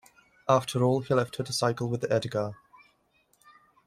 After 0.49 0.83
all 0.83 1.01
he 1.01 1.13
left 1.13 1.35
her 1.35 1.43
to 1.43 1.53
cycle 1.53 1.87
with 1.87 2.11
Edgar. 2.11 2.55